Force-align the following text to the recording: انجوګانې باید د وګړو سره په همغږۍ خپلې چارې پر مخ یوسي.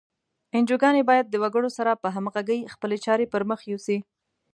انجوګانې 0.57 1.03
باید 1.09 1.25
د 1.29 1.35
وګړو 1.43 1.69
سره 1.77 1.91
په 2.01 2.07
همغږۍ 2.15 2.59
خپلې 2.73 2.97
چارې 3.05 3.25
پر 3.33 3.41
مخ 3.49 3.59
یوسي. 3.71 3.97